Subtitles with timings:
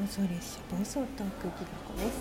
[0.00, 2.16] 放送列車暴走トークギラコです。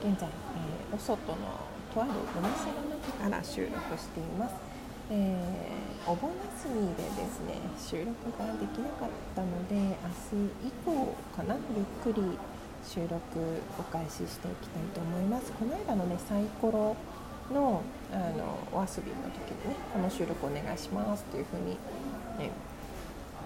[0.00, 4.54] 現在、えー、お外のとあるお店の中から収録しています、
[5.10, 6.30] えー、お盆
[6.62, 9.90] 休みでですね収録ができなかったので明
[10.62, 11.56] 日以降かな？
[11.76, 12.38] ゆっくり
[12.86, 13.18] 収録
[13.78, 15.52] お開始していきたいと思います。
[15.52, 16.96] この間のねサイコロ
[17.52, 17.82] の
[18.12, 21.72] あのお遊びの時にねこの収録お願いしますというふうに、
[22.38, 22.52] ね、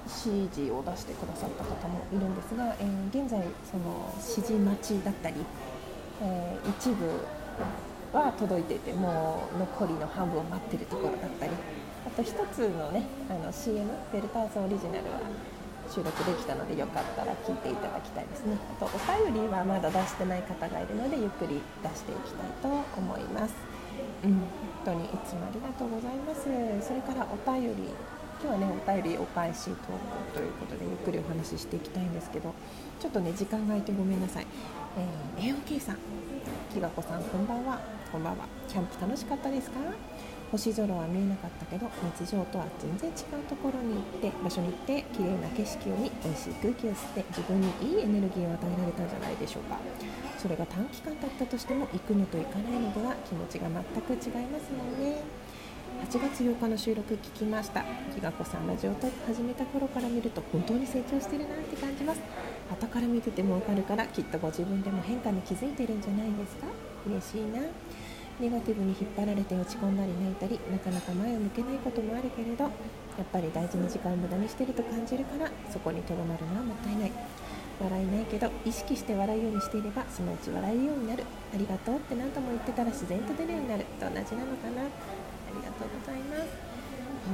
[0.05, 5.36] 指示を出してくださった方もいるんですが、えー、現在その指示待ちだったり、
[6.22, 7.08] えー、一部
[8.17, 11.53] は届いていてもう残りの半分を待ってるところだったり
[12.07, 15.21] あと1つのねあの CM ベルターズオリジナルは
[15.90, 18.57] 収録できたのでよかったら聞いていただきたいですね。
[18.81, 23.54] あとお便りはまだ出してない方がいるのでゆっくり出していきたいと思います。
[24.25, 24.40] うん本
[24.84, 26.45] 当にいつもありがとうございます。
[26.86, 27.90] それからお便り
[28.44, 29.80] 日はねお便りお返しトーク
[30.34, 32.55] ということでゆっくりお話ししていきたいんですけど
[33.00, 34.47] ちょっとね時間が空いてごめんなさい、
[35.39, 35.98] えー、AOK さん。
[36.72, 37.81] きがこさんこんばんは。
[38.11, 38.47] こんばんは。
[38.69, 39.78] キャンプ楽しかったですか？
[40.53, 49.78] 星空は見えなかったけど日常とは全然違うところに行って場所に行って綺麗な景色を見美味しい空気を吸って自分にいいエネルギーを与えられたんじゃないでしょうか。
[50.39, 55.22] それが短期間だったとしても行くのと行かないのでは気持ちが全く違いますもんね。
[56.03, 57.84] 8月8日の収録聞きました。
[58.14, 62.20] きがこさんラジオトーク始めた頃から見ると本当に成長してるなって感じます。
[62.70, 66.67] 後から見ててもわかるからきっとご自分でも変化に気づいてるんじゃないですか？
[67.06, 67.61] 嬉しいな。
[68.41, 72.72] ネガティブに引っ張られて落ち込んだり泣いたりなかなか前を向けないこともあるけれどやっ
[73.33, 77.12] ぱり大事な時間を無駄にしてると感じるからそこにとどまるのはもったいない。
[77.75, 81.25] 笑えないけど意識して笑うようにしていればそのうち笑えるようになる。
[81.55, 83.84] ありがとうって何度も言ってたら自然と出るようになる。
[83.98, 84.83] と同じなのかな。
[85.55, 86.74] りがとうございます。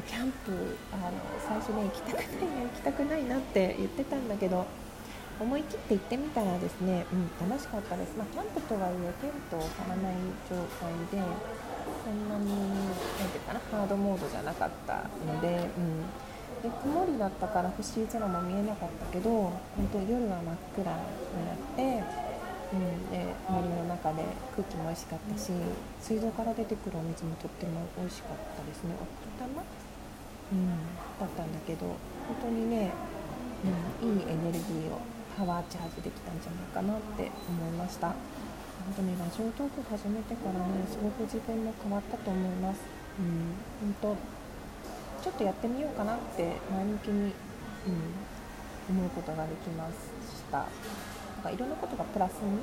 [0.07, 0.53] キャンプ
[0.93, 4.65] あの最初ね行きたくないな行きたくないなって言ってたんだけど
[5.41, 10.15] 思い切って行ってみたらですね、うん、楽しかったです、まあ、キャンプとはいえテントを張らない
[10.49, 11.27] 状態で
[12.05, 12.53] そんなに
[13.19, 16.07] 何て言うかなハードモードじゃなかったので,、うん、
[16.63, 19.59] で曇りだったから星空も見えなかったけど本
[19.91, 22.30] 当夜は真っ暗になって
[22.73, 24.23] うん、で森の中で
[24.55, 25.51] 空気も美味しかったし
[26.01, 28.95] 水道から出てくるお水もとっても美味しかったですね。
[28.95, 29.07] 奥
[29.39, 29.63] 多摩、
[30.53, 30.69] うん、
[31.19, 31.97] だったんだけど本
[32.43, 32.93] 当にね、
[34.03, 35.03] うん、いいエネルギーを
[35.37, 38.15] パワーチャージできたんじゃないかなって思いました。
[38.81, 42.81] 本当にラジオトーク始めてからねすごく自分も変わったと思います、
[43.19, 44.17] うん、本
[45.21, 47.33] 当ちょっとやってみようかなって前向きに、
[48.89, 49.93] うん、思うことができまし
[50.51, 50.67] た
[51.41, 52.61] なんかいろんなことがプラスに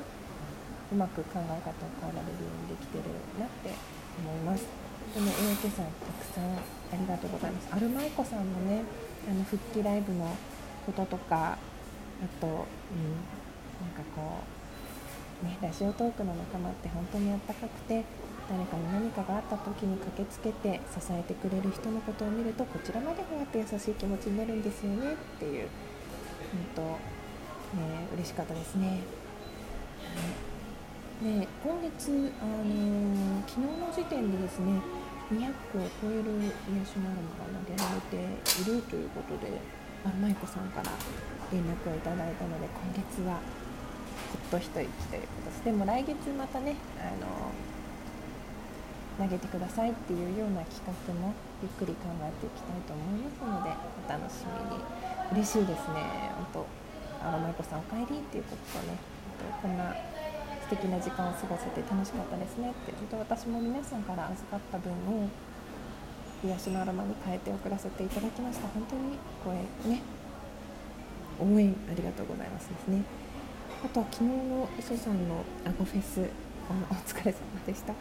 [0.92, 3.74] うまく考え方を変えられるようにできてるなって
[4.22, 4.70] 思います。
[5.14, 7.68] でね、AOK さんたくさんありがとうございます。
[7.74, 8.84] アルマイコさんのね、
[9.28, 10.30] あの復帰ライブの
[10.86, 14.46] こととか、あと、うん、なんかこ
[15.42, 18.04] う、ね、ラジオトークの仲間って本当にあったかくて、
[18.48, 25.68] 誰かに何かがあった時に駆けつけて支えてくれる人のことを見るとこちらまでふわって優しい気持ちになるんですよねっていう、
[26.76, 27.17] 本当
[27.76, 29.02] えー、嬉しかったですね。
[31.22, 34.80] で今月、あのー、昨日の時点でですね
[35.34, 36.30] 200個を超える
[36.70, 38.22] 癒しのアロマが投げられて
[38.62, 39.50] いるということで
[40.06, 40.92] あ舞子さんから
[41.50, 43.40] 連絡をいただいたので今月はほ
[44.38, 44.86] っと一息とい
[45.18, 45.64] うことです。
[45.64, 53.70] でも来月またね、あのー、投げてくださいっていうような企画もゆっくり考えていきたいと思いますので
[54.06, 54.84] お楽しみに。
[55.32, 56.87] 嬉しいですね本当。
[57.22, 58.96] あの舞子さんお帰りっていうこととね
[59.62, 59.94] こんな
[60.62, 65.28] 素敵な時間を過ごせて楽しかったですねって本当私も皆さんから預かった分を
[66.44, 68.68] 癒しのアロマに変えて送らせていただきました。
[68.68, 70.02] 本当にこれね
[71.40, 73.02] 応援ありがとうございますですね。
[73.84, 76.28] あとは昨日の磯さんのアゴフェス
[76.68, 77.92] あのお疲れ様でした。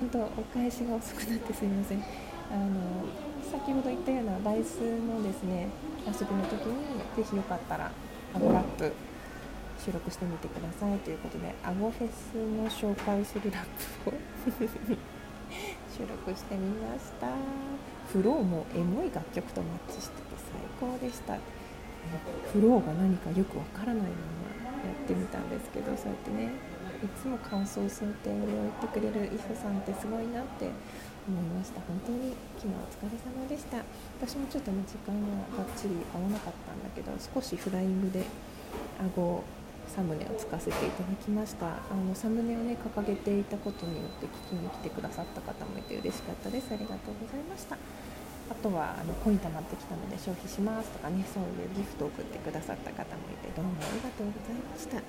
[0.00, 2.02] 本当お返しが遅くなってすいません。
[2.50, 3.04] あの
[3.50, 5.68] 先ほど言ったようなダイスのですね
[6.06, 7.90] 遊びの時にぜひよかったら
[8.36, 8.92] アゴラップ
[9.82, 13.64] 収録してみてくださいということでアゴフェスの紹介するラッ
[14.04, 14.12] プを
[15.96, 17.28] 収録してみました。
[18.12, 21.38] フローもエモい楽曲とマッチしてて最高でした。
[22.52, 24.10] フローが何かよくわからないまま
[24.84, 26.52] やってみたんですけどそうやってね。
[27.02, 30.70] いつも感想想定を言ってくれる伊佐さんってすごいなって
[31.28, 31.80] 思いました。
[31.82, 33.84] 本当に昨日お疲れ様でした。
[34.20, 38.24] 私もちょっとね時間がばっちり合わなかったんだけど少しフライングで
[39.00, 39.44] 顎
[39.86, 41.66] サムネをつかせていただきました。
[41.66, 46.72] あのサムネをね掲げていたことによって聞きに来てくださった方もいて嬉しかったです。
[46.72, 47.76] ありがとうございました。
[48.48, 55.02] あとはあのコイン貯まってきたので消費しますとかねそういうギフトを送ってくださった方もいてどうもありがとうございました、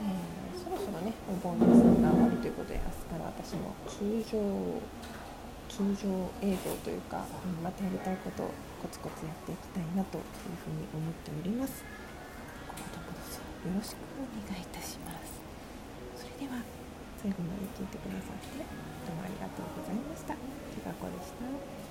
[0.00, 1.66] えー、そろそろねお盆休
[1.98, 4.40] みが終わりということで明日から私も通常
[5.68, 6.08] 通常
[6.44, 7.24] 営業というか
[7.62, 8.50] またやりたいことを
[8.80, 10.24] コツコツやっていきたいなという
[10.60, 11.84] ふうに思っております
[12.68, 15.40] 今後ともどうぞよろしくお願いいたします
[16.16, 16.60] それでは
[17.20, 20.34] 最後まで聞いてくださってどうもありがとうございました。
[20.34, 21.81] きがこでした。